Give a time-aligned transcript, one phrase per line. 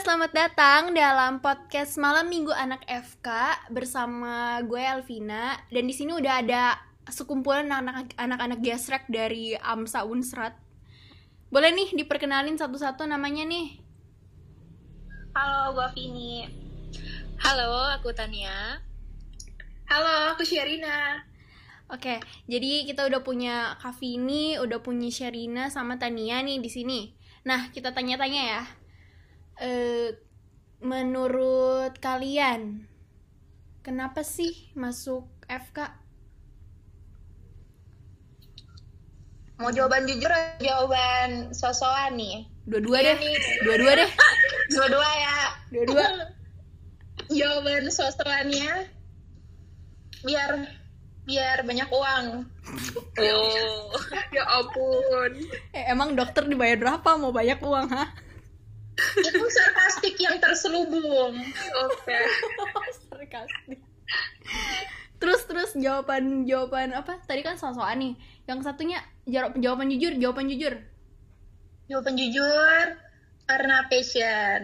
[0.00, 3.28] selamat datang dalam podcast Malam Minggu Anak FK
[3.68, 10.56] bersama gue Elvina dan di sini udah ada sekumpulan anak-anak anak-anak gesrek dari AMSA Unsrat.
[11.52, 13.76] Boleh nih diperkenalin satu-satu namanya nih.
[15.36, 16.48] Halo, gue Vini.
[17.44, 18.80] Halo, aku Tania.
[19.84, 21.28] Halo, aku Sherina.
[21.92, 27.12] Oke, jadi kita udah punya Kavini, udah punya Sherina sama Tania nih di sini.
[27.44, 28.79] Nah, kita tanya-tanya ya.
[29.60, 30.16] Eh,
[30.80, 32.88] menurut kalian,
[33.84, 35.78] kenapa sih masuk FK?
[39.60, 42.48] Mau jawaban jujur atau jawaban sosokan nih?
[42.64, 43.36] Dua-dua Iya deh, nih.
[43.68, 44.10] dua-dua deh,
[44.72, 45.36] Dua-dua ya.
[45.68, 46.06] dua-dua.
[47.36, 48.88] Jawaban sosokannya
[50.24, 50.50] biar
[51.28, 52.24] biar banyak uang.
[53.20, 53.92] Oh,
[54.32, 55.32] Ya ampun.
[55.70, 57.10] Eh, emang dokter dibayar berapa?
[57.20, 58.08] Mau banyak uang, ha?
[59.20, 61.34] Itu sarkastik yang terselubung.
[61.86, 62.18] Oke.
[63.10, 63.80] Sarkastik.
[65.20, 67.20] Terus terus jawaban jawaban apa?
[67.28, 68.16] Tadi kan soal-soal nih.
[68.48, 70.74] Yang satunya jawab jawaban jujur, jawaban jujur.
[71.90, 72.86] Jawaban jujur
[73.50, 74.60] karena passion.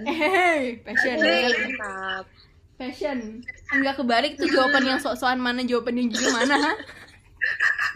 [0.87, 1.17] Passion.
[1.20, 1.53] Hey.
[1.53, 2.25] mantap.
[2.81, 3.19] Passion.
[3.75, 6.77] Enggak kebalik tuh jawaban yang sok-sokan mana, jawaban yang jujur mana?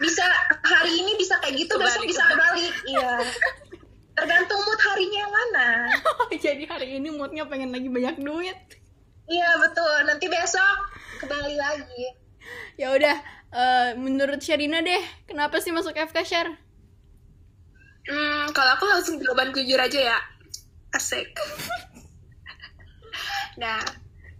[0.01, 0.25] Bisa
[0.63, 2.75] hari ini bisa kayak gitu, besok Kebalik, bisa kebalik.
[2.87, 3.11] Iya.
[4.21, 5.67] Tergantung mood harinya yang mana.
[6.45, 8.57] Jadi hari ini moodnya pengen lagi banyak duit.
[9.25, 9.95] Iya betul.
[10.05, 10.77] Nanti besok
[11.25, 12.05] kembali lagi.
[12.77, 13.17] Ya udah,
[13.49, 16.53] eh, menurut Sherina deh, kenapa sih masuk FK Share?
[18.05, 20.19] Hmm, kalau aku langsung jawaban jujur aja ya.
[20.93, 21.33] Asik.
[23.61, 23.81] nah,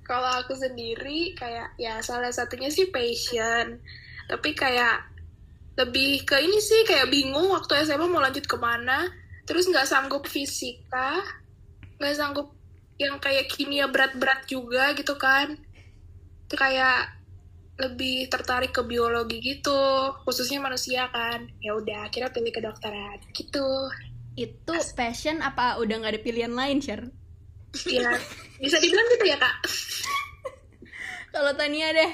[0.06, 3.82] kalau aku sendiri kayak ya salah satunya sih passion.
[4.30, 5.10] Tapi kayak
[5.74, 9.21] lebih ke ini sih kayak bingung waktu SMA mau lanjut ke mana.
[9.52, 11.20] Terus nggak sanggup fisika,
[12.00, 12.56] nggak sanggup
[12.96, 15.60] yang kayak kimia berat-berat juga gitu kan.
[16.48, 17.20] Itu kayak
[17.76, 21.52] lebih tertarik ke biologi gitu, khususnya manusia kan.
[21.60, 23.92] Ya udah, akhirnya pilih kedokteran gitu.
[24.40, 27.12] Itu passion apa udah nggak ada pilihan lain, Share?
[27.92, 28.08] Ya,
[28.56, 29.56] bisa dibilang gitu ya kak.
[31.36, 32.12] Kalau Tania deh.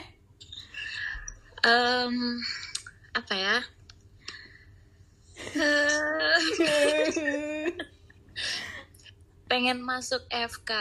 [1.70, 2.42] Em,
[3.14, 3.62] apa ya?
[9.50, 10.72] Pengen masuk FK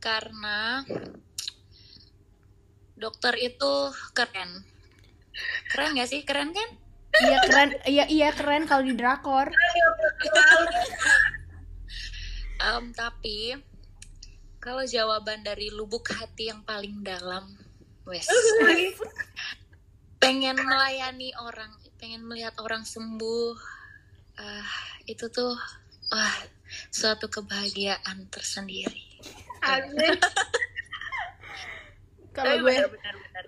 [0.00, 0.84] karena
[3.00, 3.72] dokter itu
[4.12, 4.64] keren.
[5.72, 6.20] Keren gak sih?
[6.28, 6.68] Keren kan?
[7.10, 9.50] Iya keren, iya iya keren kalau di drakor.
[12.60, 13.56] Em, tapi
[14.60, 17.56] kalau jawaban dari lubuk hati yang paling dalam,
[18.04, 18.28] wes
[20.22, 23.52] pengen melayani orang, pengen melihat orang sembuh,
[24.40, 24.72] ah
[25.04, 25.52] itu tuh
[26.08, 26.36] wah
[26.88, 29.04] suatu kebahagiaan tersendiri.
[32.30, 32.72] Kalau gue,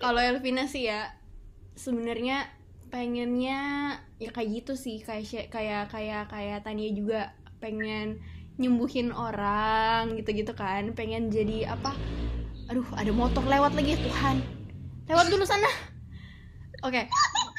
[0.03, 1.07] kalau Elvina sih ya,
[1.73, 2.51] sebenarnya
[2.91, 7.31] pengennya ya kayak gitu sih, kayak kayak kayak kayak Tania juga
[7.63, 8.19] pengen
[8.59, 11.95] nyembuhin orang gitu-gitu kan, pengen jadi apa?
[12.69, 14.43] Aduh, ada motor lewat lagi Tuhan.
[15.07, 15.71] Lewat dulu sana.
[16.83, 17.07] Oke,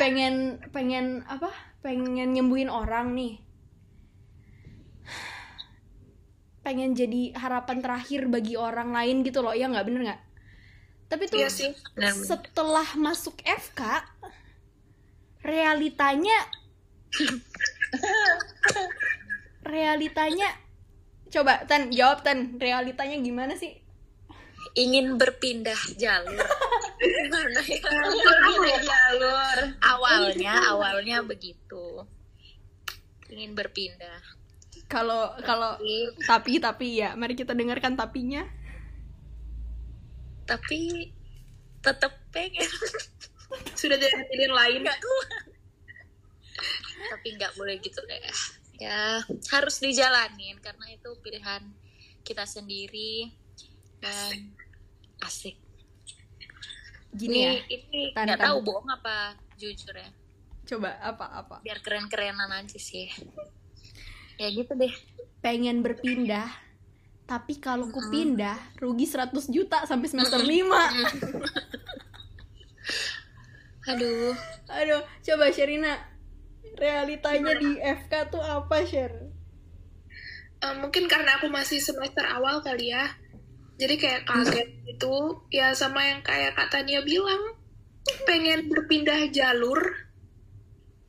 [0.00, 1.52] pengen pengen apa?
[1.84, 3.38] Pengen nyembuhin orang nih.
[6.64, 10.20] Pengen jadi harapan terakhir bagi orang lain gitu loh, ya nggak bener nggak?
[11.12, 11.70] Tapi tuh Iya sih.
[12.24, 14.00] setelah masuk FK
[15.44, 16.32] realitanya
[19.74, 20.48] realitanya
[21.28, 23.83] coba Tan jawab Tan realitanya gimana sih
[24.74, 26.46] ingin berpindah jalur.
[26.98, 27.82] Gimana ya?
[27.82, 29.58] Pergi dari jalur.
[29.80, 32.04] Awalnya, awalnya begitu.
[33.30, 34.20] Ingin berpindah.
[34.84, 35.80] kalau kalau
[36.28, 38.44] tapi tapi ya mari kita dengarkan tapinya
[40.44, 41.08] Tapi
[41.80, 42.68] tetap pengen.
[43.80, 44.84] Sudah jadi pilihan lain.
[44.84, 45.54] kuat
[47.10, 48.20] tapi nggak boleh gitu deh
[48.80, 49.22] ya
[49.54, 51.62] harus dijalanin karena itu pilihan
[52.24, 53.30] kita sendiri
[54.00, 54.53] dan
[55.24, 55.56] asik.
[57.14, 60.10] Gini ya ini ini Tan, nggak tahu bohong apa jujur ya.
[60.64, 61.56] Coba apa apa?
[61.64, 63.08] Biar keren-kerenan aja sih.
[64.36, 64.92] Ya gitu deh.
[65.40, 66.64] Pengen berpindah
[67.24, 70.44] tapi kalau ku pindah rugi 100 juta sampai semester 5
[73.88, 74.36] aduh.
[74.68, 75.96] Aduh coba Sherina.
[76.74, 79.34] Realitanya di FK tuh apa Sher?
[80.64, 83.04] Eh, mungkin karena aku masih semester awal kali ya.
[83.74, 85.44] Jadi kayak kaget gitu.
[85.50, 87.58] Ya sama yang kayak Kak Tania bilang.
[88.28, 89.80] Pengen berpindah jalur.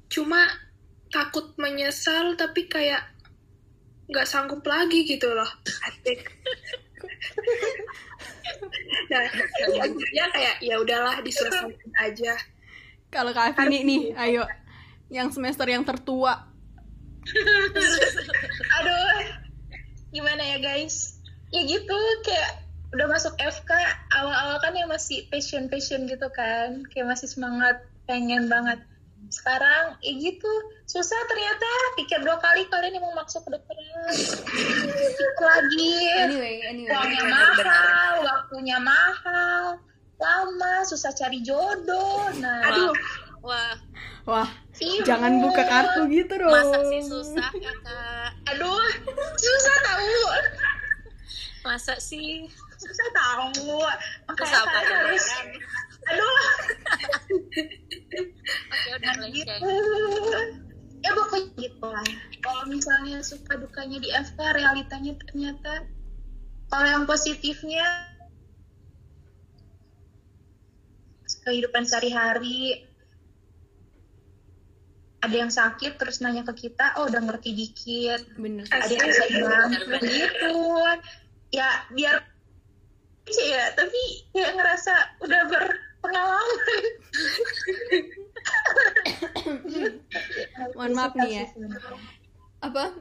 [0.10, 0.48] Cuma
[1.16, 3.16] takut menyesal tapi kayak
[4.06, 5.48] nggak sanggup lagi gitu loh
[5.90, 6.22] asik
[9.10, 9.24] nah
[10.14, 12.36] ya kayak ya udahlah diselesaikan aja
[13.14, 14.44] Kalau Kak Afini nih, ayo.
[15.08, 16.52] Yang semester yang tertua.
[18.76, 19.24] aduh
[20.12, 21.15] gimana ya guys
[21.56, 22.52] ya gitu kayak
[22.92, 23.72] udah masuk FK
[24.12, 26.84] awal-awal kan ya masih passion passion gitu kan.
[26.92, 28.84] Kayak masih semangat pengen banget.
[29.32, 30.52] Sekarang ya gitu.
[30.86, 34.16] Susah ternyata pikir dua kali kalian yang mau masuk ke dokteran.
[35.16, 35.96] Pikir lagi.
[36.28, 36.92] Anyway, anyway.
[36.92, 37.66] uangnya benar, benar.
[37.66, 39.64] mahal waktunya mahal.
[40.16, 42.32] Lama susah cari jodoh.
[42.40, 42.70] Nah.
[42.72, 42.96] Aduh.
[43.46, 43.78] Wah,
[44.26, 45.06] Wah, sibuk.
[45.06, 46.50] jangan buka kartu gitu dong.
[46.50, 48.30] masa sih susah ya kak?
[48.50, 48.90] aduh
[49.38, 50.18] susah tahu
[51.66, 52.46] Masa sih?
[52.80, 53.82] susah tahu.
[54.30, 55.26] Makanya kalian harus
[56.06, 56.38] aduh.
[58.70, 59.54] Oke udah gitu.
[59.66, 60.50] Melenceng.
[61.02, 62.08] ya pokoknya gitu lah.
[62.42, 65.74] Kalau misalnya suka dukanya di FK realitanya ternyata
[66.70, 67.86] kalau yang positifnya
[71.46, 72.90] kehidupan sehari-hari
[75.22, 78.22] ada yang sakit terus nanya ke kita oh udah ngerti dikit.
[78.38, 78.66] Bener.
[78.70, 80.02] ada yang Benar-benar.
[80.06, 80.54] gitu
[81.56, 82.20] ya biar
[83.26, 84.02] sih ya tapi
[84.36, 84.94] kayak ngerasa
[85.24, 86.84] udah berpengalaman.
[90.76, 91.46] Mohon maaf nih ya.
[92.62, 92.94] Apa?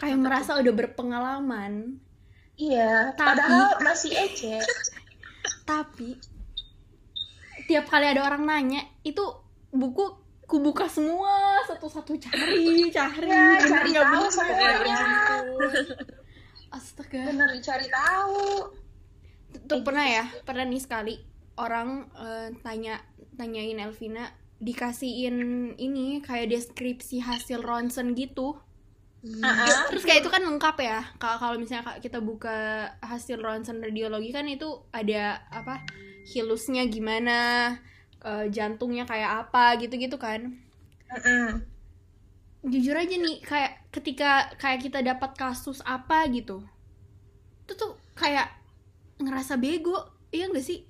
[0.00, 2.02] Kayak merasa udah berpengalaman,
[2.58, 4.58] iya Tapi- padahal masih ece
[5.62, 6.18] tapi
[7.70, 9.22] tiap kali ada orang nanya, itu
[9.70, 10.18] buku
[10.50, 15.00] ku buka semua satu-satu cari, cari, Ya, cari tahu semuanya.
[16.72, 17.22] Astaga.
[17.26, 18.38] bener cari tahu
[19.68, 21.14] Tuh pernah ya, pernah nih sekali
[21.60, 22.94] orang eh, tanya
[23.38, 24.24] tanyain Elvina
[24.66, 25.36] dikasihin
[25.86, 28.56] ini kayak deskripsi hasil ronsen gitu.
[29.42, 31.00] Ah, Terus kayak itu kan lengkap ya.
[31.20, 35.22] Kalau kalau misalnya kita buka hasil ronsen radiologi kan itu ada
[35.52, 35.74] apa?
[36.32, 37.38] Hilusnya gimana,
[38.24, 40.40] eh, jantungnya kayak apa gitu-gitu kan.
[41.10, 41.71] mm-mm.
[42.62, 46.62] Jujur aja nih kayak ketika kayak kita dapat kasus apa gitu.
[47.66, 48.50] Itu tuh kayak
[49.18, 49.98] ngerasa bego.
[50.32, 50.86] Iya gak sih?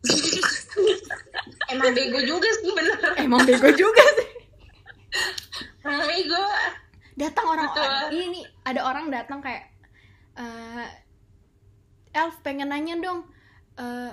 [1.72, 4.28] emang bego juga sih bener Emang bego juga sih.
[5.84, 6.44] emang bego
[7.20, 7.68] datang orang
[8.14, 9.68] ini nih ada orang datang kayak
[10.40, 10.88] eh
[12.16, 13.28] Elf pengen nanya dong
[13.76, 14.12] eh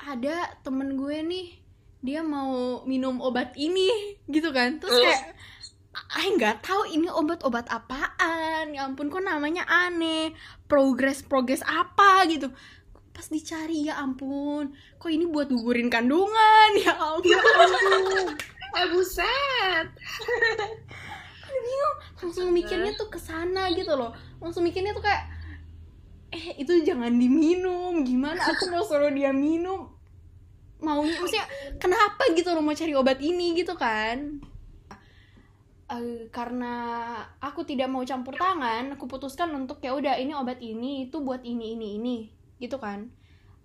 [0.00, 1.59] ada temen gue nih
[2.00, 4.80] dia mau minum obat ini gitu kan.
[4.80, 5.36] Terus kayak
[5.92, 8.72] ah nggak tahu ini obat-obat apaan.
[8.72, 10.32] Ya ampun kok namanya aneh.
[10.64, 12.48] Progres progres apa gitu.
[13.12, 16.70] Pas dicari ya ampun kok ini buat gugurin kandungan?
[16.80, 18.32] Ya ampun.
[18.80, 19.86] eh buset.
[21.50, 21.96] Bingung.
[22.20, 24.16] Langsung mikirnya tuh ke sana gitu loh.
[24.40, 25.28] Langsung mikirnya tuh kayak
[26.32, 28.00] eh itu jangan diminum.
[28.08, 28.40] Gimana?
[28.40, 29.99] Aku mau suruh dia minum
[30.80, 31.46] maunya maksudnya
[31.76, 34.40] kenapa gitu loh mau cari obat ini gitu kan?
[35.90, 36.74] Eh, karena
[37.42, 41.42] aku tidak mau campur tangan aku putuskan untuk ya udah ini obat ini itu buat
[41.42, 42.16] ini ini ini
[42.62, 43.10] gitu kan.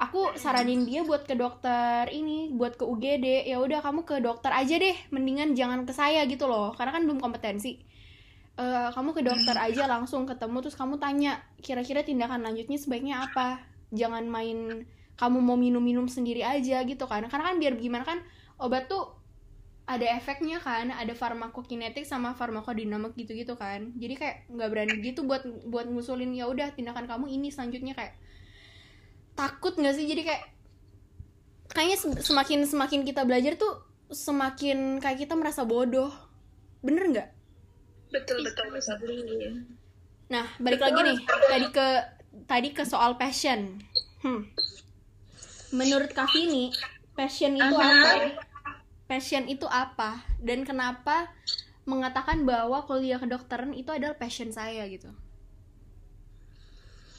[0.02, 4.52] Aku saranin dia buat ke dokter ini buat ke UGD ya udah kamu ke dokter
[4.52, 7.78] aja deh mendingan jangan ke saya gitu loh karena kan belum kompetensi.
[8.58, 13.62] Eh, kamu ke dokter aja langsung ketemu terus kamu tanya kira-kira tindakan lanjutnya sebaiknya apa.
[13.94, 17.26] Jangan main kamu mau minum-minum sendiri aja gitu kan.
[17.28, 18.20] Karena kan biar gimana kan
[18.60, 19.16] obat tuh
[19.86, 23.94] ada efeknya kan ada farmakokinetik sama farmakodinamik gitu-gitu kan.
[23.96, 27.94] Jadi kayak nggak berani gitu buat buat ngusulin ya udah tindakan kamu ini selanjutnya.
[27.94, 28.18] Kayak
[29.38, 30.10] takut nggak sih?
[30.10, 30.44] Jadi kayak
[31.70, 36.10] kayaknya sem- semakin semakin kita belajar tuh semakin kayak kita merasa bodoh.
[36.82, 37.30] Bener nggak?
[38.10, 38.66] Betul betul.
[38.74, 39.76] Betul
[40.26, 41.88] Nah, balik lagi nih tadi ke
[42.50, 43.78] tadi ke soal passion.
[44.26, 44.50] Hmm.
[45.76, 46.72] Menurut Kak Vini,
[47.20, 48.12] passion itu apa?
[49.06, 50.24] Passion itu apa?
[50.40, 51.30] Dan kenapa
[51.84, 55.12] mengatakan bahwa kuliah kedokteran itu adalah passion saya gitu?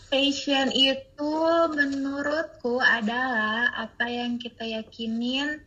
[0.08, 1.34] Passion itu
[1.70, 5.60] menurutku adalah apa yang kita yakinin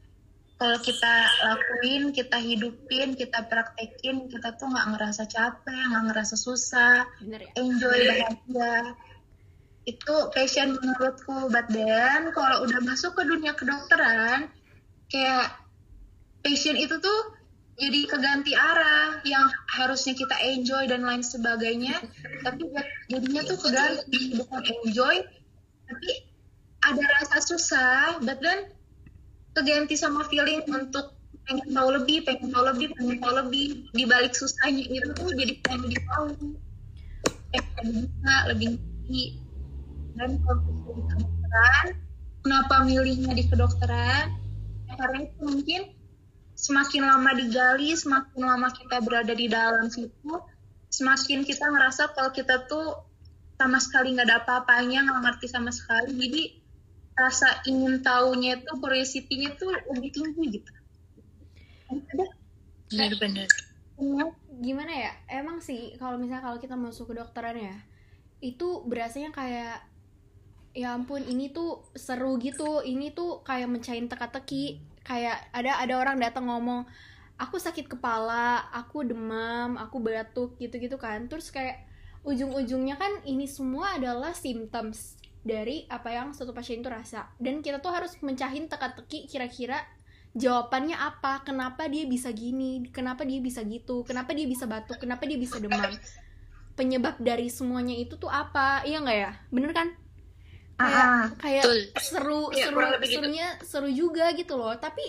[0.60, 7.08] kalau kita lakuin, kita hidupin, kita praktekin, kita tuh nggak ngerasa capek, nggak ngerasa susah,
[7.24, 7.51] Bener ya?
[7.63, 8.75] enjoy bahagia.
[9.89, 11.50] Itu passion menurutku.
[11.50, 14.53] But then kalau udah masuk ke dunia kedokteran,
[15.10, 15.50] kayak
[16.46, 17.19] passion itu tuh
[17.79, 21.96] jadi keganti arah yang harusnya kita enjoy dan lain sebagainya
[22.43, 22.67] tapi
[23.08, 24.36] jadinya tuh keganti.
[24.36, 25.15] Bukan enjoy
[25.89, 26.10] tapi
[26.86, 28.69] ada rasa susah but then
[29.58, 31.17] keganti sama feeling untuk
[31.50, 33.67] pengen tahu lebih pengen tahu lebih pengen tahu lebih.
[33.96, 36.25] Di balik susahnya itu tuh jadi pengen tahu
[37.50, 38.77] pengen bisa lebih
[40.16, 41.86] dan kalau di kedokteran.
[42.39, 44.25] Kenapa milihnya di kedokteran?
[44.88, 45.82] Ya, karena itu mungkin
[46.60, 50.44] semakin lama digali semakin lama kita berada di dalam situ
[50.92, 53.08] semakin kita ngerasa kalau kita tuh
[53.56, 56.16] sama sekali nggak ada apa-apanya nggak ngerti sama sekali.
[56.16, 56.44] Jadi
[57.16, 60.72] rasa ingin tahunya itu curiosity-nya tuh lebih tinggi gitu.
[62.89, 63.48] Benar-benar
[64.00, 64.32] punya
[64.63, 65.12] gimana ya?
[65.28, 67.75] Emang sih kalau misalnya kalau kita masuk ke dokteran ya
[68.39, 69.84] itu berasanya kayak
[70.74, 72.82] ya ampun ini tuh seru gitu.
[72.86, 74.82] Ini tuh kayak mencahin teka-teki.
[75.04, 76.86] Kayak ada ada orang datang ngomong
[77.40, 81.26] aku sakit kepala aku demam aku batuk gitu-gitu kan.
[81.32, 81.88] Terus kayak
[82.28, 87.32] ujung-ujungnya kan ini semua adalah symptoms dari apa yang suatu pasien itu rasa.
[87.40, 89.82] Dan kita tuh harus mencahin teka-teki kira-kira
[90.36, 91.42] jawabannya apa.
[91.48, 92.86] Kenapa dia bisa gini?
[92.92, 94.04] Kenapa dia bisa gitu?
[94.04, 95.00] Kenapa dia bisa batuk?
[95.00, 95.90] Kenapa dia bisa demam?
[96.76, 98.84] Penyebab dari semuanya itu tuh apa?
[98.84, 99.32] Iya nggak ya?
[99.52, 99.96] Bener kan
[100.79, 101.79] kayak Ah, kayak Betul.
[102.00, 103.17] seru Iya, seru lebih gitu.
[103.19, 104.71] serunya seru juga gitu loh.
[104.74, 105.03] Tapi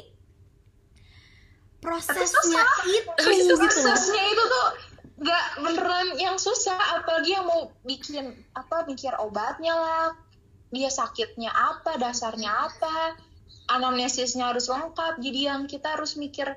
[1.80, 2.66] prosesnya susah.
[2.84, 3.58] itu Tapi gitu loh.
[3.62, 4.66] prosesnya itu tuh
[5.20, 6.76] nggak beneran yang susah.
[6.98, 10.08] Apalagi yang mau bikin apa mikir obatnya lah.
[10.70, 13.14] Dia sakitnya apa dasarnya apa.
[13.68, 15.18] Anamnesisnya harus lengkap.
[15.18, 16.50] Jadi yang kita harus mikir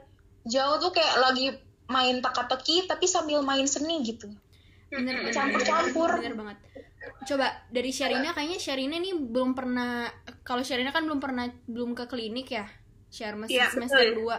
[0.44, 1.54] jauh tuh kayak lagi
[1.86, 4.28] main teka-teki tapi sambil main seni gitu.
[4.90, 6.10] Bener bener, Campur-campur.
[6.18, 6.58] bener, bener banget
[7.24, 10.08] coba dari Sherina kayaknya Sherina nih belum pernah
[10.44, 12.68] kalau Sherina kan belum pernah belum ke klinik ya
[13.14, 14.34] share masih Iya, semester betul.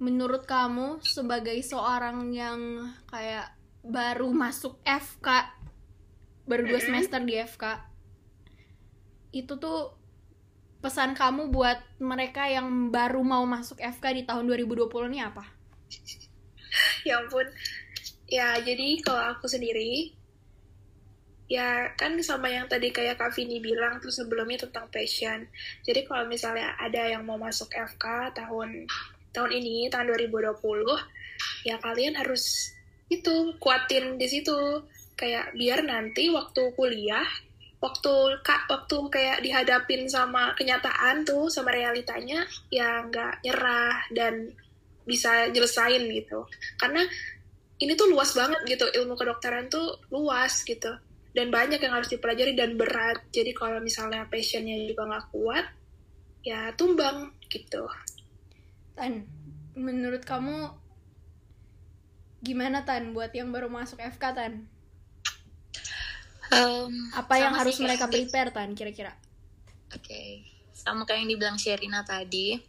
[0.00, 3.52] menurut kamu sebagai seorang yang kayak
[3.84, 5.28] baru masuk FK
[6.48, 7.64] baru dua semester di FK
[9.36, 9.94] itu tuh
[10.80, 15.44] pesan kamu buat mereka yang baru mau masuk FK di tahun 2020 ini apa?
[17.06, 17.44] ya ampun
[18.30, 20.16] ya jadi kalau aku sendiri
[21.50, 25.50] ya kan sama yang tadi kayak Kak Vini bilang tuh sebelumnya tentang passion.
[25.82, 28.86] Jadi kalau misalnya ada yang mau masuk FK tahun
[29.34, 30.62] tahun ini tahun 2020
[31.66, 32.70] ya kalian harus
[33.10, 34.86] itu kuatin di situ.
[35.18, 37.26] Kayak biar nanti waktu kuliah
[37.82, 38.14] waktu
[38.46, 44.54] kak waktu kayak dihadapin sama kenyataan tuh sama realitanya ya nggak nyerah dan
[45.02, 46.46] bisa nyelesain gitu.
[46.78, 47.02] Karena
[47.82, 50.94] ini tuh luas banget gitu ilmu kedokteran tuh luas gitu
[51.30, 55.66] dan banyak yang harus dipelajari dan berat jadi kalau misalnya passionnya juga nggak kuat
[56.42, 57.86] ya tumbang gitu
[59.00, 59.24] Tan,
[59.72, 60.68] menurut kamu
[62.44, 64.52] gimana Tan buat yang baru masuk FK Tan?
[66.50, 69.16] Em, Apa yang harus sih mereka prepare Tan kira-kira?
[69.96, 70.44] Oke,
[70.76, 72.60] sama kayak yang dibilang Sherina tadi,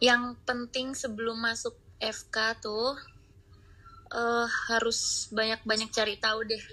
[0.00, 2.96] yang penting sebelum masuk FK tuh
[4.12, 6.64] eh, harus banyak-banyak cari tahu deh.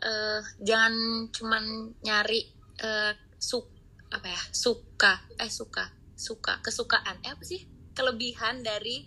[0.00, 2.40] Eh, jangan cuman nyari
[2.80, 3.68] eh, suk
[4.08, 5.84] apa ya suka eh suka
[6.16, 7.20] suka kesukaan.
[7.20, 7.68] Eh apa sih?
[7.92, 9.04] Kelebihan dari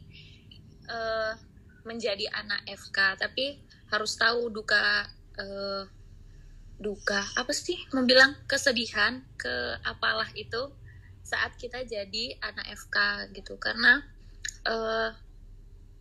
[0.86, 1.34] eh,
[1.82, 5.10] menjadi anak FK tapi harus tahu duka
[5.42, 5.84] eh,
[6.78, 7.82] duka apa sih?
[7.90, 10.78] Membilang kesedihan ke apalah itu
[11.26, 13.58] saat kita jadi anak FK gitu.
[13.58, 13.98] Karena
[14.70, 15.10] eh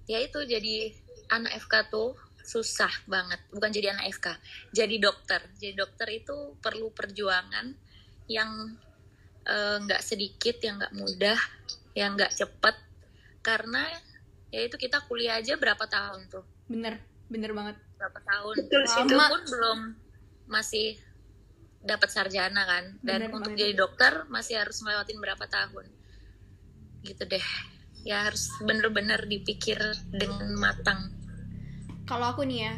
[0.05, 0.93] ya itu jadi
[1.33, 3.41] anak FK tuh susah banget.
[3.55, 4.27] Bukan jadi anak FK
[4.75, 5.41] jadi dokter.
[5.59, 7.73] Jadi dokter itu perlu perjuangan
[8.31, 8.77] yang
[9.47, 11.39] eh, nggak sedikit yang nggak mudah
[11.95, 12.77] yang nggak cepet.
[13.43, 13.83] Karena
[14.53, 16.45] ya itu kita kuliah aja berapa tahun tuh?
[16.69, 17.77] Bener, bener banget.
[18.03, 18.55] berapa tahun?
[18.67, 19.79] Betul sih, itu pun belum
[20.51, 20.99] masih
[21.87, 22.85] dapat sarjana kan.
[22.99, 23.63] Dan Bener untuk banget.
[23.63, 25.87] jadi dokter masih harus melewatin berapa tahun?
[27.07, 27.47] Gitu deh.
[28.03, 29.79] Ya harus bener-bener dipikir
[30.11, 31.15] dengan matang
[32.03, 32.75] Kalau aku nih ya,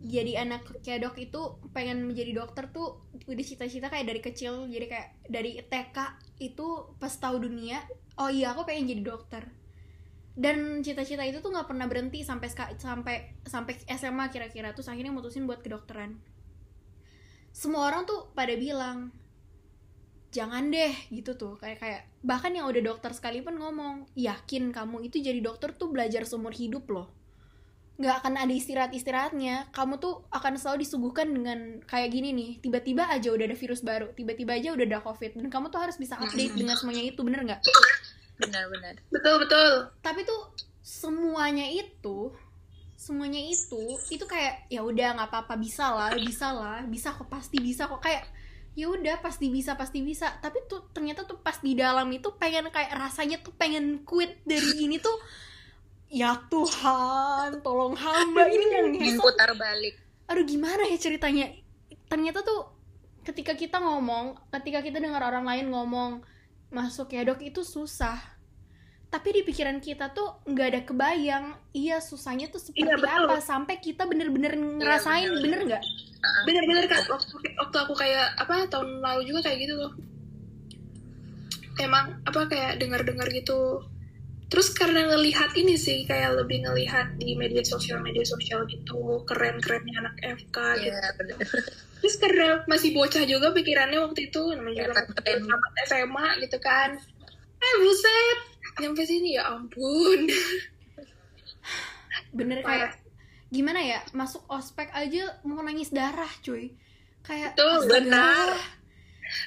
[0.00, 4.64] jadi anak kedok itu pengen menjadi dokter tuh udah cita-cita kayak dari kecil.
[4.66, 5.96] Jadi kayak dari TK
[6.40, 7.84] itu pas tahu dunia
[8.16, 9.44] oh iya aku pengen jadi dokter.
[10.32, 12.48] Dan cita-cita itu tuh nggak pernah berhenti sampai
[12.80, 14.72] sampai sampai SMA kira-kira.
[14.72, 16.16] Terus akhirnya mutusin buat kedokteran.
[17.52, 19.12] Semua orang tuh pada bilang
[20.32, 21.60] jangan deh gitu tuh.
[21.60, 26.24] Kayak kayak bahkan yang udah dokter sekalipun ngomong yakin kamu itu jadi dokter tuh belajar
[26.24, 27.19] seumur hidup loh
[28.00, 33.04] nggak akan ada istirahat istirahatnya kamu tuh akan selalu disuguhkan dengan kayak gini nih tiba-tiba
[33.12, 36.16] aja udah ada virus baru tiba-tiba aja udah ada covid dan kamu tuh harus bisa
[36.16, 37.60] update dengan semuanya itu bener nggak?
[38.40, 39.72] Benar-benar betul betul.
[40.00, 40.48] Tapi tuh
[40.80, 42.32] semuanya itu
[42.96, 47.60] semuanya itu itu kayak ya udah nggak apa-apa bisa lah bisa lah bisa kok pasti
[47.60, 48.00] bisa kok.
[48.00, 48.24] Kayak
[48.80, 50.40] ya udah pasti bisa pasti bisa.
[50.40, 54.88] Tapi tuh ternyata tuh pas di dalam itu pengen kayak rasanya tuh pengen quit dari
[54.88, 55.12] ini tuh
[56.10, 58.44] ya Tuhan tolong hamba.
[58.44, 59.94] Ini mau ngesot putar balik.
[60.26, 61.50] aduh gimana ya ceritanya?
[62.06, 62.66] Ternyata tuh
[63.22, 66.22] ketika kita ngomong ketika kita dengar orang lain ngomong
[66.68, 68.18] masuk ya dok itu susah.
[69.10, 73.26] Tapi di pikiran kita tuh nggak ada kebayang iya susahnya tuh seperti Iya, betul.
[73.26, 75.42] apa sampai kita bener-bener ngerasain bener.
[75.42, 75.82] bener nggak?
[76.46, 79.92] Bener-bener kan waktu, waktu aku kayak apa tahun lalu juga kayak gitu loh.
[81.74, 83.82] Emang apa kayak dengar-dengar gitu
[84.50, 90.02] terus karena ngelihat ini sih kayak lebih ngelihat di media sosial media sosial gitu keren-kerennya
[90.02, 91.36] anak FK gitu Iya, bener.
[92.02, 95.46] terus karena masih bocah juga pikirannya waktu itu namanya juga keren.
[95.46, 96.90] tamat SMA gitu kan
[97.60, 98.38] eh buset
[98.82, 100.26] nyampe sini ya ampun
[102.38, 102.90] bener Parah.
[102.90, 102.92] kayak
[103.50, 106.74] gimana ya masuk ospek aja mau nangis darah cuy
[107.22, 108.48] kayak Betul, benar.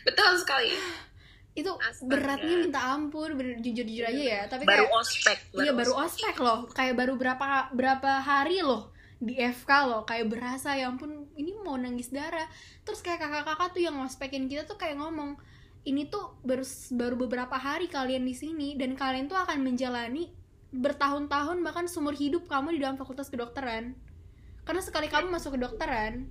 [0.04, 0.72] betul sekali
[1.54, 2.10] itu Astaga.
[2.10, 4.42] beratnya minta ampun bener jujur jujur aja ya.
[4.50, 5.38] Tapi Baru kayak ospek.
[5.54, 6.36] iya baru ospek.
[6.42, 6.60] loh.
[6.70, 8.90] Kayak baru berapa berapa hari loh
[9.22, 10.02] di FK loh.
[10.04, 12.50] Kayak berasa ya ampun ini mau nangis darah.
[12.82, 15.38] Terus kayak kakak-kakak tuh yang ngospekin kita tuh kayak ngomong
[15.84, 16.64] ini tuh baru
[16.96, 20.32] baru beberapa hari kalian di sini dan kalian tuh akan menjalani
[20.74, 23.94] bertahun-tahun bahkan seumur hidup kamu di dalam fakultas kedokteran.
[24.66, 26.28] Karena sekali kamu masuk kedokteran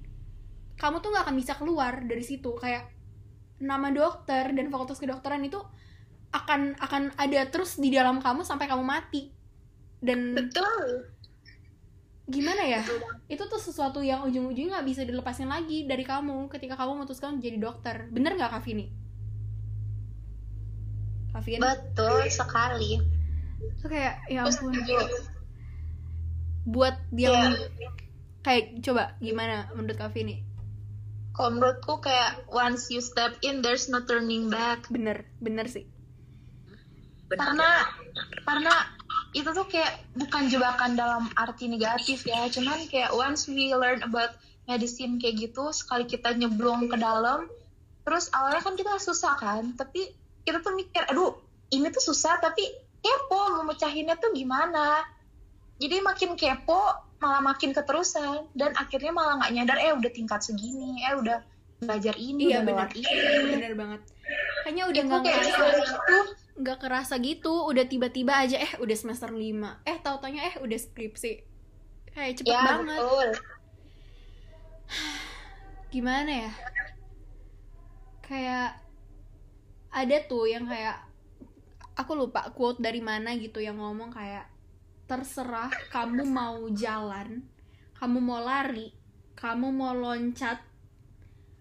[0.73, 2.53] kamu tuh nggak akan bisa keluar dari situ.
[2.59, 2.91] Kayak
[3.63, 5.63] nama dokter dan fakultas kedokteran itu
[6.35, 9.31] akan akan ada terus di dalam kamu sampai kamu mati
[10.03, 11.07] dan betul
[12.27, 12.81] gimana ya
[13.29, 17.59] itu tuh sesuatu yang ujung-ujungnya nggak bisa dilepasin lagi dari kamu ketika kamu memutuskan menjadi
[17.61, 18.87] dokter bener nggak Kak Vini?
[21.33, 21.61] Kak Vin?
[21.61, 23.01] Betul sekali.
[23.63, 24.75] itu kayak ya ampun
[26.67, 27.91] buat yang Iya.
[28.43, 30.43] kayak coba gimana menurut Kak Vini?
[31.33, 34.85] Kalau menurutku kayak once you step in, there's no turning back.
[34.93, 35.89] bener bener sih
[37.33, 37.49] Bener.
[37.49, 37.71] Karena
[38.45, 38.75] karena
[39.33, 44.37] itu tuh kayak bukan jebakan dalam arti negatif ya, cuman kayak once we learn about
[44.69, 47.49] medicine kayak gitu, sekali kita nyeblong ke dalam,
[48.05, 50.13] terus awalnya kan kita susah kan, tapi
[50.45, 51.33] kita tuh mikir, aduh
[51.73, 52.69] ini tuh susah, tapi
[53.01, 55.01] kepo mau mecahinnya tuh gimana?
[55.83, 56.79] Jadi makin kepo,
[57.19, 61.43] malah makin keterusan, dan akhirnya malah nggak nyadar, eh udah tingkat segini, eh udah
[61.83, 62.89] belajar ini, Iya, udah bener.
[62.95, 63.51] ini.
[63.51, 64.01] bener banget.
[64.63, 66.19] Kayaknya udah nggak kayak ngerasa sekali itu.
[66.53, 67.55] nggak kerasa gitu.
[67.67, 71.33] Udah tiba-tiba aja eh udah semester 5 eh tau taunya eh udah skripsi.
[72.15, 73.01] Kayak cepet ya banget.
[73.03, 73.29] betul.
[75.93, 76.53] gimana ya?
[78.23, 78.79] Kayak
[79.91, 81.03] ada tuh yang kayak
[81.99, 84.47] aku lupa quote dari mana gitu yang ngomong kayak
[85.13, 87.45] terserah kamu mau jalan
[88.01, 88.97] kamu mau lari
[89.37, 90.65] kamu mau loncat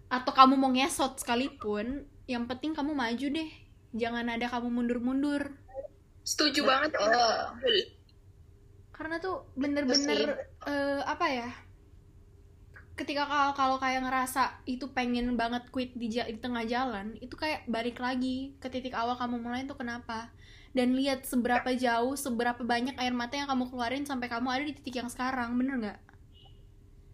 [0.08, 3.50] atau kamu mau ngesot sekalipun yang penting kamu maju deh.
[3.92, 5.52] Jangan ada kamu mundur-mundur.
[6.22, 7.58] Setuju banget Oh.
[8.92, 11.50] karena tuh bener-bener eh, apa ya
[12.94, 17.66] ketika kalau kalau kayak ngerasa itu pengen banget quit di, di tengah jalan itu kayak
[17.66, 20.30] balik lagi ke titik awal kamu mulai itu kenapa
[20.72, 24.72] dan lihat seberapa jauh seberapa banyak air mata yang kamu keluarin sampai kamu ada di
[24.76, 26.00] titik yang sekarang bener nggak?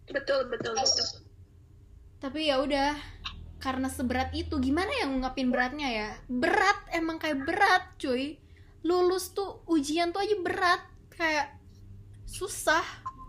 [0.09, 1.07] Betul betul betul.
[2.19, 2.95] Tapi ya udah
[3.59, 6.09] karena seberat itu gimana yang ngungkapin beratnya ya?
[6.31, 8.39] Berat emang kayak berat cuy.
[8.87, 10.81] Lulus tuh ujian tuh aja berat.
[11.13, 11.59] Kayak
[12.23, 12.83] susah.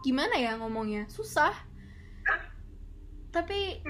[0.06, 1.10] Gimana ya ngomongnya?
[1.10, 1.52] Susah.
[3.34, 3.82] Tapi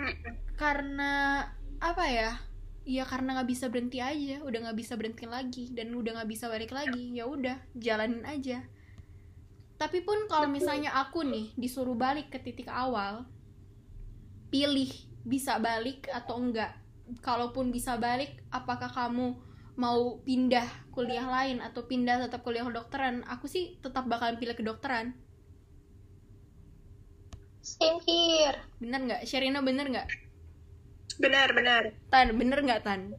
[0.57, 1.44] karena
[1.81, 2.37] apa ya
[2.90, 6.50] ya karena nggak bisa berhenti aja udah nggak bisa berhenti lagi dan udah nggak bisa
[6.50, 8.66] balik lagi ya udah jalanin aja.
[9.79, 13.24] Tapi pun kalau misalnya aku nih disuruh balik ke titik awal
[14.50, 14.90] pilih
[15.22, 16.74] bisa balik atau enggak
[17.22, 19.38] kalaupun bisa balik apakah kamu
[19.79, 23.22] mau pindah kuliah lain atau pindah tetap kuliah kedokteran?
[23.31, 25.14] Aku sih tetap bakalan pilih kedokteran.
[27.62, 28.59] Same here.
[28.83, 29.22] bener nggak?
[29.24, 30.29] Sherina bener nggak
[31.20, 33.12] benar benar Tan bener nggak Tan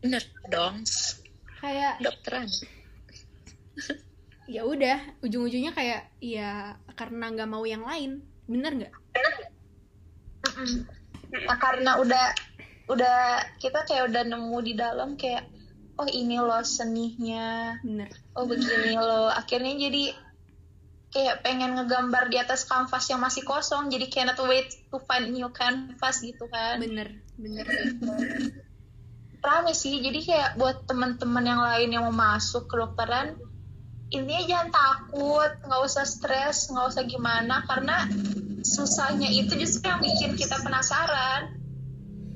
[0.00, 0.80] Bener dong.
[1.60, 2.48] kayak Dokteran.
[4.48, 8.94] ya udah ujung-ujungnya kayak ya karena nggak mau yang lain bener nggak.
[11.30, 12.26] Nah, karena udah
[12.90, 15.46] udah kita kayak udah nemu di dalam kayak
[16.00, 19.30] oh ini loh senihnya, bener oh begini loh.
[19.30, 20.16] Akhirnya jadi
[21.10, 25.50] kayak pengen ngegambar di atas kanvas yang masih kosong, jadi cannot wait to find new
[25.50, 26.78] canvas gitu kan.
[26.78, 27.66] bener bener
[29.40, 33.40] Rame sih, jadi kayak buat teman-teman yang lain yang mau masuk ke dokteran,
[34.12, 38.04] intinya jangan takut, nggak usah stres, nggak usah gimana, karena
[38.60, 41.56] susahnya itu justru yang bikin kita penasaran.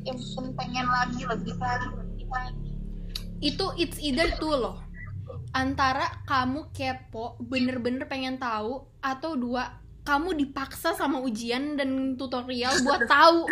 [0.05, 0.21] yang
[0.53, 2.73] pengen lagi lebih lagi lebih lagi
[3.41, 4.77] itu it's either tuh loh
[5.55, 13.07] antara kamu kepo bener-bener pengen tahu atau dua kamu dipaksa sama ujian dan tutorial buat
[13.15, 13.47] tahu.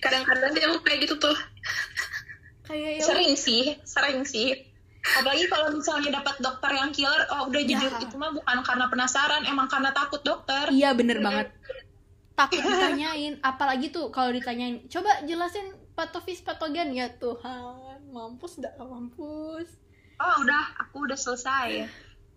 [0.00, 1.36] Kadang-kadang dia mau kayak gitu tuh.
[2.64, 4.56] Kayak ya sering sih sering sih.
[5.04, 8.00] Apalagi kalau misalnya dapat dokter yang killer oh udah jujur Ya.
[8.00, 10.72] itu mah bukan karena penasaran emang karena takut dokter.
[10.72, 11.52] Iya bener banget.
[12.34, 16.96] Takut ditanyain apalagi tuh kalau ditanyain coba jelasin patofis patogen.
[16.96, 19.83] Ya Tuhan mampus dah mampus
[20.16, 20.64] oh udah.
[20.82, 21.86] Aku udah selesai.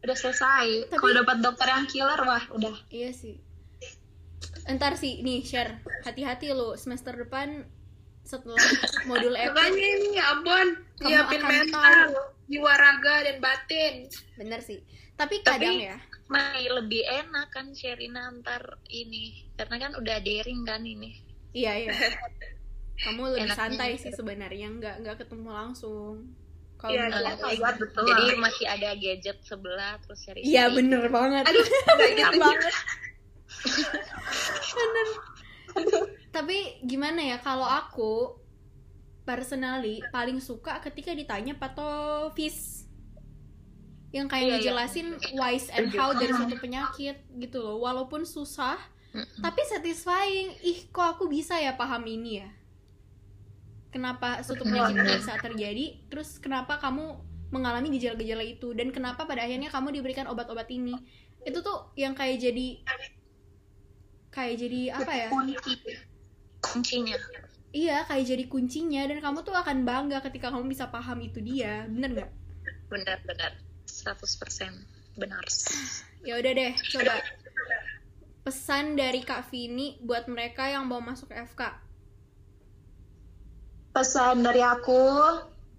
[0.02, 0.66] Udah selesai.
[0.88, 2.76] Tapi- kalau dapat dokter yang killer wah udah.
[2.88, 3.36] Iya sih.
[4.66, 5.80] Entar sih nih share.
[6.04, 7.63] Hati-hati lo semester depan
[8.22, 8.60] setelah
[9.06, 10.68] modul EP makanya ini ya ampun.
[11.00, 12.20] Kamu nyiapin mental tahu.
[12.48, 13.94] jiwa raga dan batin.
[14.36, 14.84] Bener sih.
[15.16, 15.98] Tapi Tapi- kadang ya.
[16.28, 19.48] Masih lebih enak kan Sherina antar ini.
[19.56, 21.24] Karena kan udah daring kan ini.
[21.56, 21.96] iya iya.
[23.08, 24.68] Kamu lebih Enaknya santai sih sebenarnya.
[24.68, 26.36] Nggak nggak ketemu langsung
[26.78, 30.46] kalau kayak my god betul Jadi masih ada gadget sebelah terus Sherina.
[30.46, 31.44] Iya bener banget.
[31.50, 31.66] aduh
[32.13, 32.74] gitu banget.
[34.78, 35.08] bener.
[36.30, 38.38] Tapi gimana ya kalau aku
[39.28, 42.88] personally paling suka ketika ditanya patofis
[44.16, 44.58] yang kayak Iya, iya.
[44.63, 48.80] ngejelasin whys and how dari suatu penyakit gitu loh walaupun susah
[49.12, 49.44] Mm-mm.
[49.44, 52.50] tapi satisfying ih kok aku bisa ya paham ini ya
[53.98, 57.18] kenapa suatu penyakit bisa terjadi terus kenapa kamu
[57.50, 60.94] mengalami gejala-gejala itu dan kenapa pada akhirnya kamu diberikan obat-obat ini.
[61.48, 62.84] Itu tuh yang kayak jadi
[64.36, 65.28] kayak jadi apa ya?
[65.32, 65.74] Kunci.
[66.58, 67.18] Kuncinya.
[67.76, 71.88] iya kayak jadi kuncinya dan kamu tuh akan bangga ketika kamu bisa paham itu dia.
[71.88, 72.32] Bener nggak?
[72.92, 73.52] Benar-benar
[73.88, 75.44] 100% benar.
[76.28, 77.16] ya udah deh coba.
[78.44, 81.87] Pesan dari kak Vini buat mereka yang mau masuk FK
[83.98, 85.10] pesan dari aku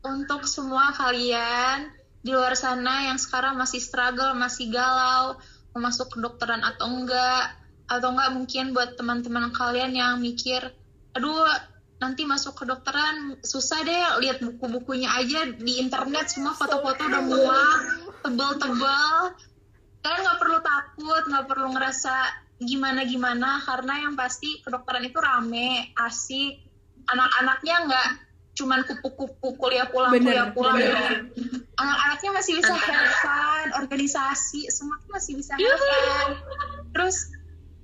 [0.02, 1.86] untuk semua kalian
[2.18, 5.38] di luar sana yang sekarang masih struggle, masih galau,
[5.70, 7.54] mau masuk kedokteran atau enggak,
[7.86, 10.66] atau enggak mungkin buat teman-teman kalian yang mikir,
[11.14, 11.46] aduh
[12.02, 17.78] nanti masuk kedokteran susah deh, lihat buku-bukunya aja di internet semua foto-foto udah muak,
[18.26, 19.14] tebel-tebel.
[20.02, 22.14] Kalian nggak perlu takut, nggak perlu ngerasa
[22.58, 26.67] gimana-gimana, karena yang pasti kedokteran itu rame, asik,
[27.12, 28.08] anak-anaknya nggak
[28.58, 30.74] cuman kupu-kupu kuliah pulang Bener, kuliah pulang.
[30.74, 31.30] bener.
[31.78, 36.30] anak-anaknya masih bisa fun organisasi semua masih bisa fun
[36.90, 37.30] terus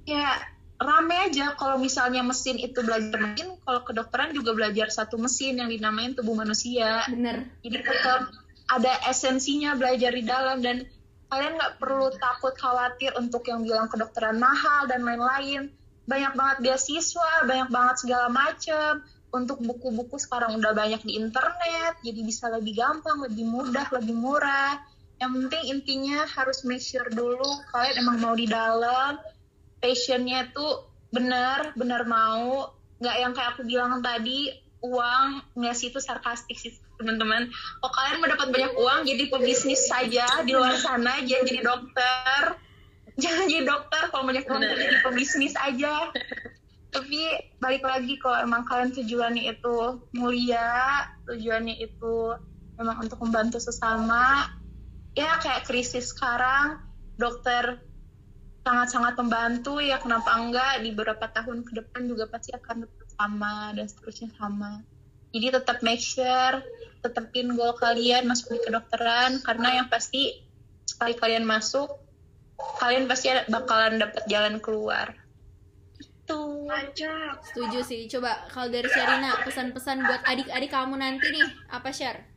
[0.02, 0.34] ya
[0.82, 5.70] rame aja kalau misalnya mesin itu belajar mesin kalau kedokteran juga belajar satu mesin yang
[5.70, 7.06] dinamain tubuh manusia.
[7.06, 7.46] Bener.
[7.62, 8.28] Jadi tetap
[8.68, 10.84] ada esensinya belajar di dalam dan
[11.30, 15.70] kalian nggak perlu takut khawatir untuk yang bilang kedokteran mahal dan lain-lain.
[16.04, 19.00] Banyak banget beasiswa banyak banget segala macem
[19.35, 24.79] untuk buku-buku sekarang udah banyak di internet jadi bisa lebih gampang lebih mudah lebih murah.
[25.18, 29.18] Yang penting intinya harus make sure dulu kalian emang mau di dalam.
[29.83, 32.70] Passionnya tuh benar benar mau.
[33.03, 34.55] Nggak yang kayak aku bilang tadi
[34.87, 36.70] uang nggak sih itu sarkastik sih
[37.03, 37.51] teman-teman.
[37.83, 42.42] Kalau kalian mau dapat banyak uang jadi pebisnis saja di luar sana jangan jadi dokter.
[43.14, 46.11] Jangan jadi dokter kalau banyak uang jadi pebisnis aja
[46.94, 47.26] tapi
[47.59, 52.38] balik lagi kalau emang kalian tujuannya itu mulia tujuannya itu
[52.78, 54.46] memang untuk membantu sesama
[55.18, 56.78] ya kayak krisis sekarang
[57.18, 57.83] dokter
[58.62, 63.87] sangat-sangat membantu ya kenapa enggak di beberapa tahun ke depan juga pasti akan sama dan
[63.87, 64.83] seterusnya sama.
[65.35, 66.64] Jadi tetap make sure
[67.04, 70.46] tetepin goal kalian masuk di kedokteran karena yang pasti
[70.88, 71.90] sekali kalian masuk
[72.80, 75.12] kalian pasti bakalan dapat jalan keluar
[76.24, 77.40] tuh Mantap.
[77.44, 78.08] setuju sih.
[78.08, 81.48] Coba kalau dari Sherina pesan-pesan buat adik-adik kamu nanti nih.
[81.68, 82.34] Apa share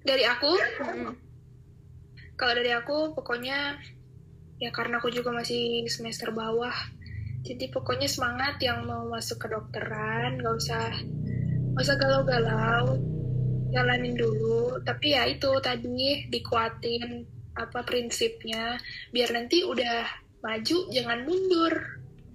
[0.00, 0.52] dari aku?
[0.80, 1.12] Mm-mm.
[2.40, 3.76] kalau dari aku pokoknya
[4.56, 6.72] ya karena aku juga masih semester bawah
[7.40, 10.92] jadi pokoknya semangat yang mau masuk ke dokteran nggak usah
[11.72, 13.00] nggak usah galau-galau.
[13.70, 14.76] Jalanin dulu.
[14.82, 17.24] Tapi ya itu tadi dikuatin
[17.56, 18.76] apa prinsipnya.
[19.08, 20.04] Biar nanti udah
[20.40, 21.74] maju jangan mundur.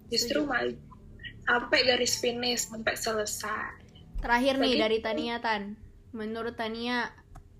[0.10, 0.50] Justru Setuju.
[0.50, 0.78] maju.
[1.46, 3.70] Sampai garis finish sampai selesai.
[4.22, 5.78] Terakhir nih Tadi- dari Tania Tan.
[6.15, 7.12] Menurut Tania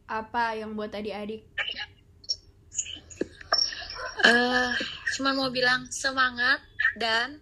[0.05, 1.45] apa yang buat adik-adik?
[4.25, 4.71] Eh
[5.15, 6.60] cuman mau bilang semangat
[6.99, 7.39] dan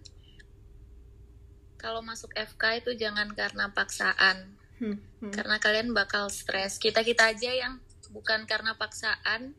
[1.80, 4.56] kalau masuk FK itu jangan karena paksaan.
[4.74, 5.30] Hmm, hmm.
[5.30, 6.82] karena kalian bakal stres.
[6.82, 7.78] Kita kita aja yang
[8.10, 9.54] bukan karena paksaan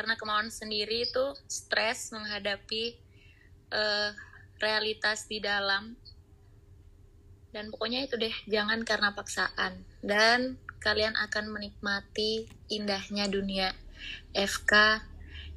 [0.00, 2.96] karena kemauan sendiri itu stres menghadapi
[3.68, 4.10] eh,
[4.56, 5.92] realitas di dalam.
[7.52, 9.84] Dan pokoknya itu deh jangan karena paksaan.
[10.00, 13.76] Dan kalian akan menikmati indahnya dunia
[14.32, 15.04] FK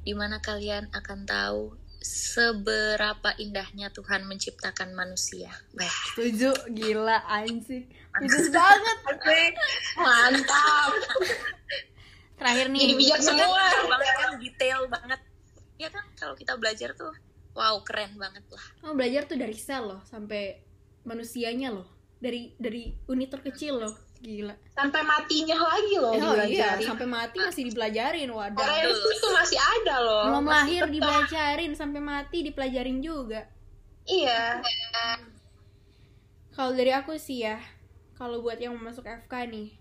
[0.04, 5.48] di mana kalian akan tahu seberapa indahnya Tuhan menciptakan manusia.
[5.72, 6.52] Wah, setuju?
[6.68, 7.88] Gila anjing.
[8.12, 8.98] Bagus banget.
[9.96, 10.92] Mantap.
[12.34, 12.80] terakhir nih.
[12.82, 13.44] Jadi bijak semua.
[13.44, 15.20] detail banget kan, detail banget.
[15.74, 17.12] Ya kan kalau kita belajar tuh,
[17.52, 18.64] wow keren banget lah.
[18.78, 20.62] kamu belajar tuh dari sel loh sampai
[21.02, 21.86] manusianya loh.
[22.16, 23.94] Dari dari unit terkecil loh.
[24.18, 24.56] Gila.
[24.72, 29.58] Sampai matinya lagi loh oh iya sampai mati masih dipelajarin Orang wadah yang itu masih
[29.60, 30.22] ada loh.
[30.32, 33.44] belum Masih lahir tetap- dipelajarin sampai mati dipelajarin juga.
[34.08, 34.64] Iya.
[36.52, 37.60] kalau dari aku sih ya
[38.14, 39.74] kalau buat yang mau masuk FK nih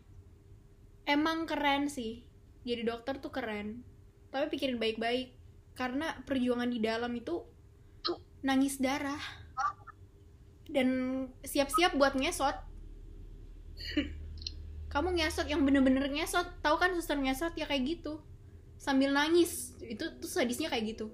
[1.06, 2.26] emang keren sih
[2.64, 3.84] jadi dokter tuh keren.
[4.32, 5.36] Tapi pikirin baik-baik.
[5.76, 7.44] Karena perjuangan di dalam itu
[8.42, 9.20] nangis darah.
[10.68, 10.88] Dan
[11.44, 12.56] siap-siap buat ngesot.
[14.94, 16.64] Kamu ngesot yang bener-bener ngesot.
[16.64, 17.54] Tahu kan suster ngesot?
[17.60, 18.24] Ya kayak gitu.
[18.80, 19.76] Sambil nangis.
[19.84, 21.12] Itu tuh sadisnya kayak gitu.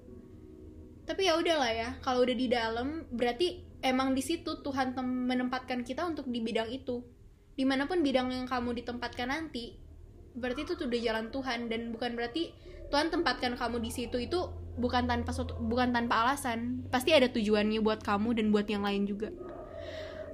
[1.04, 1.88] Tapi ya udahlah ya.
[2.00, 7.02] Kalau udah di dalam berarti emang di situ Tuhan menempatkan kita untuk di bidang itu.
[7.58, 9.89] Di mana pun bidang yang kamu ditempatkan nanti
[10.36, 12.54] berarti itu tuh udah jalan Tuhan dan bukan berarti
[12.90, 15.30] Tuhan tempatkan kamu di situ itu bukan tanpa
[15.62, 19.34] bukan tanpa alasan pasti ada tujuannya buat kamu dan buat yang lain juga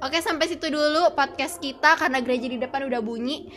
[0.05, 3.49] oke sampai situ dulu podcast kita karena gereja di depan udah bunyi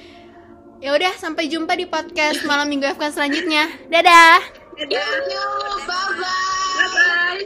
[0.79, 5.47] ya udah sampai jumpa di podcast malam minggu FK selanjutnya dadah Thank you.
[5.87, 6.87] Bye bye.
[6.87, 7.43] Bye.